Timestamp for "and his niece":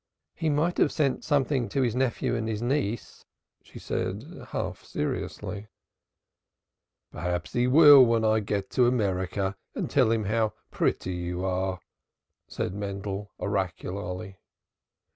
2.35-3.23